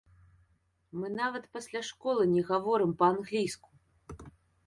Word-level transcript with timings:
Мы 1.01 1.07
нават 1.23 1.43
пасля 1.57 1.81
школы 1.89 2.23
не 2.33 2.41
гаворым 2.49 2.91
па-англійску! 3.01 3.69